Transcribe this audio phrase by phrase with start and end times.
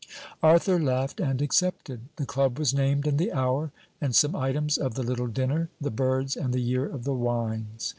[0.41, 1.99] Arthur laughed and accepted.
[2.15, 5.91] The Club was named, and the hour, and some items of the little dinner: the
[5.91, 7.89] birds and the year of the wines.